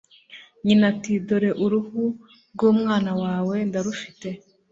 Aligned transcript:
nyina 0.65 0.85
iti 0.93 1.13
'dore 1.27 1.49
uruhu 1.65 2.03
rw'umwana 2.53 3.11
wawe 3.21 3.55
ndarufite 3.69 4.29